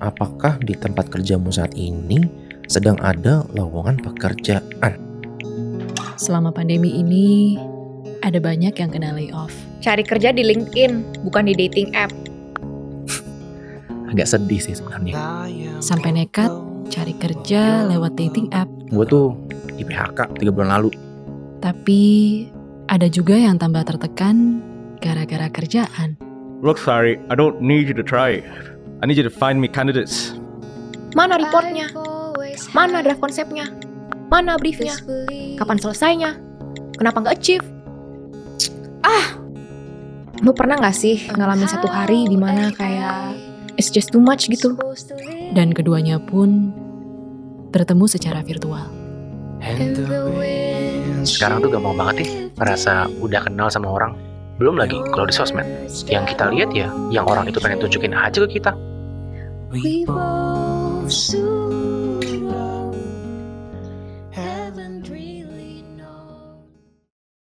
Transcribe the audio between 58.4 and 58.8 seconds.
ke kita.